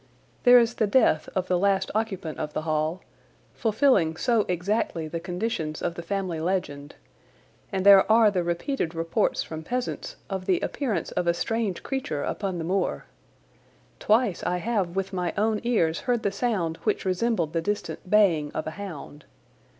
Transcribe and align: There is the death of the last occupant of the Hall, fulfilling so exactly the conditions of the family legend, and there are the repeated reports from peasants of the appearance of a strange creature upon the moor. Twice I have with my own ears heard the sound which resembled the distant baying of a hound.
There 0.45 0.57
is 0.57 0.73
the 0.73 0.87
death 0.87 1.29
of 1.35 1.47
the 1.47 1.59
last 1.59 1.91
occupant 1.93 2.39
of 2.39 2.53
the 2.53 2.63
Hall, 2.63 3.03
fulfilling 3.53 4.17
so 4.17 4.45
exactly 4.47 5.07
the 5.07 5.19
conditions 5.19 5.79
of 5.79 5.93
the 5.93 6.01
family 6.01 6.39
legend, 6.39 6.95
and 7.71 7.85
there 7.85 8.11
are 8.11 8.31
the 8.31 8.41
repeated 8.43 8.95
reports 8.95 9.43
from 9.43 9.61
peasants 9.61 10.15
of 10.27 10.47
the 10.47 10.59
appearance 10.61 11.11
of 11.11 11.27
a 11.27 11.35
strange 11.35 11.83
creature 11.83 12.23
upon 12.23 12.57
the 12.57 12.63
moor. 12.63 13.05
Twice 13.99 14.41
I 14.43 14.57
have 14.57 14.95
with 14.95 15.13
my 15.13 15.33
own 15.37 15.59
ears 15.61 15.99
heard 15.99 16.23
the 16.23 16.31
sound 16.31 16.77
which 16.77 17.05
resembled 17.05 17.53
the 17.53 17.61
distant 17.61 18.09
baying 18.09 18.51
of 18.53 18.65
a 18.65 18.71
hound. 18.71 19.25